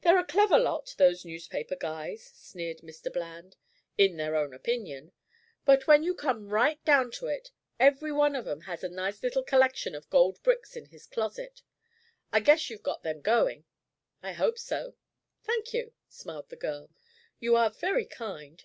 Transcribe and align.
"They're 0.00 0.18
a 0.18 0.24
clever 0.24 0.58
lot, 0.58 0.94
those 0.96 1.26
newspaper 1.26 1.76
guys," 1.76 2.24
sneered 2.24 2.78
Mr. 2.78 3.12
Bland, 3.12 3.56
"in 3.98 4.16
their 4.16 4.34
own 4.34 4.54
opinion. 4.54 5.12
But 5.66 5.86
when 5.86 6.02
you 6.02 6.14
come 6.14 6.48
right 6.48 6.82
down 6.86 7.10
to 7.20 7.26
it, 7.26 7.50
every 7.78 8.10
one 8.12 8.34
of 8.34 8.48
'em 8.48 8.62
has 8.62 8.82
a 8.82 8.88
nice 8.88 9.22
little 9.22 9.42
collection 9.42 9.94
of 9.94 10.08
gold 10.08 10.42
bricks 10.42 10.74
in 10.74 10.86
his 10.86 11.06
closet. 11.06 11.60
I 12.32 12.40
guess 12.40 12.70
you've 12.70 12.82
got 12.82 13.02
them 13.02 13.20
going. 13.20 13.66
I 14.22 14.32
hope 14.32 14.58
so." 14.58 14.94
"Thank 15.44 15.74
you," 15.74 15.92
smiled 16.08 16.48
the 16.48 16.56
girl. 16.56 16.88
"You 17.38 17.54
are 17.54 17.68
very 17.68 18.06
kind. 18.06 18.64